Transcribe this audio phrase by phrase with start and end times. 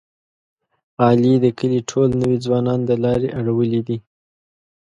[1.05, 3.97] علي د کلي ټول نوی ځوانان د لارې اړولي دي.